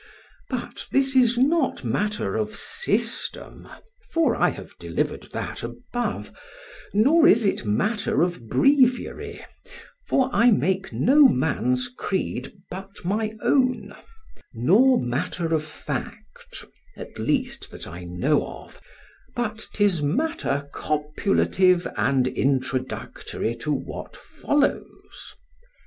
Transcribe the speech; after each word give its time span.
But 0.49 0.87
this 0.91 1.15
is 1.15 1.37
not 1.37 1.83
matter 1.83 2.35
of 2.35 2.55
SYSTEM; 2.55 3.67
for 4.11 4.35
I 4.35 4.49
have 4.49 4.75
delivered 4.79 5.27
that 5.31 5.61
above——nor 5.61 7.27
is 7.27 7.45
it 7.45 7.65
matter 7.67 8.23
of 8.23 8.47
BREVIARY——for 8.49 10.31
I 10.33 10.49
make 10.49 10.91
no 10.91 11.27
man's 11.27 11.87
creed 11.87 12.51
but 12.71 13.05
my 13.05 13.33
own——nor 13.43 14.99
matter 14.99 15.53
of 15.53 15.63
FACT——at 15.63 17.19
least 17.19 17.69
that 17.69 17.85
I 17.85 18.03
know 18.03 18.43
of; 18.47 18.81
but 19.35 19.67
'tis 19.71 20.01
matter 20.01 20.67
copulative 20.73 21.85
and 21.95 22.25
introductory 22.27 23.53
to 23.57 23.71
what 23.71 24.17
follows. 24.17 25.35